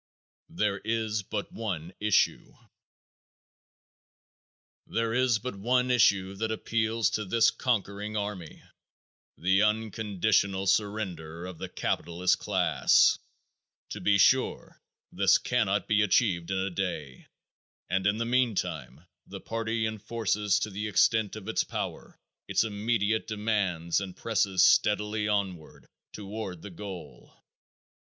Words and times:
There 0.49 0.79
Is 0.83 1.21
But 1.21 1.51
One 1.51 1.93
Issue. 1.99 2.55
There 4.87 5.13
is 5.13 5.37
but 5.37 5.55
one 5.55 5.91
issue 5.91 6.33
that 6.37 6.49
appeals 6.51 7.11
to 7.11 7.23
this 7.25 7.51
conquering 7.51 8.17
army 8.17 8.63
the 9.37 9.61
unconditional 9.61 10.65
surrender 10.65 11.45
of 11.45 11.59
the 11.59 11.69
capitalist 11.69 12.39
class. 12.39 13.19
To 13.89 14.01
be 14.01 14.17
sure 14.17 14.81
this 15.11 15.37
cannot 15.37 15.87
be 15.87 16.01
achieved 16.01 16.49
in 16.49 16.57
a 16.57 16.71
day 16.71 17.27
and 17.87 18.07
in 18.07 18.17
the 18.17 18.25
meantime 18.25 19.05
the 19.27 19.39
party 19.39 19.85
enforces 19.85 20.57
to 20.61 20.71
the 20.71 20.87
extent 20.87 21.35
of 21.35 21.47
its 21.47 21.63
power 21.63 22.17
its 22.47 22.63
immediate 22.63 23.27
demands 23.27 24.01
and 24.01 24.17
presses 24.17 24.63
steadily 24.63 25.27
onward 25.27 25.87
toward 26.11 26.63
the 26.63 26.71
goal. 26.71 27.35